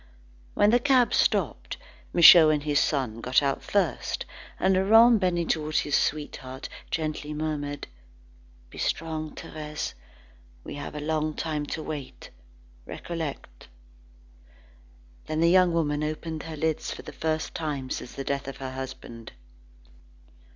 [0.55, 1.77] When the cab stopped,
[2.11, 4.25] Michaud and his son got out the first,
[4.59, 7.85] and Laurent bending towards his sweetheart gently murmured:
[8.71, 9.93] "Be strong, Thérèse.
[10.63, 12.31] We have a long time to wait.
[12.87, 13.67] Recollect."
[15.27, 18.57] Then the young woman opened her lips for the first time since the death of
[18.57, 19.33] her husband.